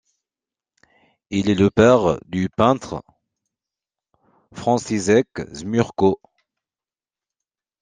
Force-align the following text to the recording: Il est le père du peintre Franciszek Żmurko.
Il 1.29 1.47
est 1.47 1.53
le 1.53 1.69
père 1.69 2.17
du 2.25 2.49
peintre 2.49 3.03
Franciszek 4.51 5.27
Żmurko. 5.51 6.19